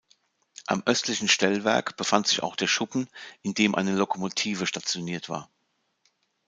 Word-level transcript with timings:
Am 0.65 0.81
östlichen 0.87 1.27
Stellwerk 1.27 1.95
befand 1.95 2.25
sich 2.25 2.41
auch 2.41 2.55
der 2.55 2.65
Schuppen, 2.65 3.07
in 3.43 3.53
dem 3.53 3.75
eine 3.75 3.93
Lokomotive 3.93 4.65
stationiert 4.65 5.29
war. 5.29 5.47